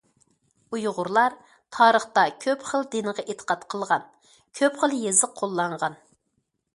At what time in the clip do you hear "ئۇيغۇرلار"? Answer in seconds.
0.75-1.33